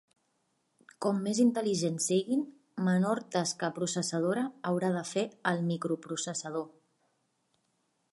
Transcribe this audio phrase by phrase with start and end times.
[1.05, 2.41] Com més intel·ligents siguin,
[2.87, 6.67] menor tasca processadora haurà de fer el microprocessador.